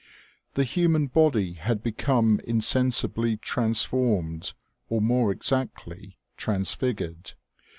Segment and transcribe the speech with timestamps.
[0.55, 4.53] The human body had become insensibly trans formed,
[4.89, 7.33] or more exactly, transfigured.